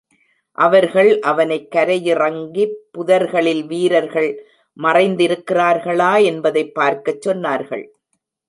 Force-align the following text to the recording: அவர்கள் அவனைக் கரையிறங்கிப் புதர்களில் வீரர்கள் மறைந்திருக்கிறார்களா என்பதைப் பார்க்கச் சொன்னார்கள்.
அவர்கள் 0.57 1.19
அவனைக் 1.21 1.67
கரையிறங்கிப் 1.75 2.73
புதர்களில் 2.91 3.63
வீரர்கள் 3.65 4.31
மறைந்திருக்கிறார்களா 4.77 6.23
என்பதைப் 6.23 6.73
பார்க்கச் 6.73 7.27
சொன்னார்கள். 7.27 7.85